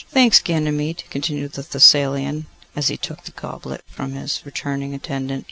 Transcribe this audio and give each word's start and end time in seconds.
Thanks, 0.09 0.41
Ganymede,' 0.41 1.03
continued 1.11 1.51
the 1.51 1.61
Thessalian, 1.61 2.47
as 2.75 2.87
he 2.87 2.97
took 2.97 3.23
the 3.25 3.31
goblet 3.33 3.83
from 3.85 4.13
his 4.13 4.41
returning 4.43 4.95
attendant. 4.95 5.39